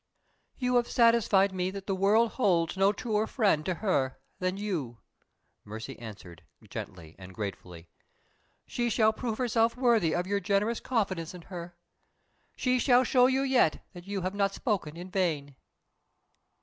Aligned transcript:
"You 0.57 0.77
have 0.77 0.89
satisfied 0.89 1.53
me 1.53 1.69
that 1.69 1.85
the 1.85 1.93
world 1.93 2.31
holds 2.31 2.75
no 2.75 2.91
truer 2.91 3.27
friend 3.27 3.63
to 3.67 3.75
her 3.75 4.19
than 4.39 4.57
you," 4.57 4.97
Mercy 5.63 5.99
answered, 5.99 6.41
gently 6.71 7.15
and 7.19 7.35
gratefully. 7.35 7.87
"She 8.65 8.89
shall 8.89 9.13
prove 9.13 9.37
herself 9.37 9.77
worthy 9.77 10.15
of 10.15 10.25
your 10.25 10.39
generous 10.39 10.79
confidence 10.79 11.35
in 11.35 11.43
her. 11.43 11.77
She 12.55 12.79
shall 12.79 13.03
show 13.03 13.27
you 13.27 13.43
yet 13.43 13.85
that 13.93 14.07
you 14.07 14.21
have 14.21 14.33
not 14.33 14.55
spoken 14.55 14.97
in 14.97 15.11
vain." 15.11 15.55